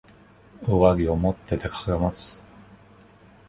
[0.63, 2.41] 上着を持って出かけます。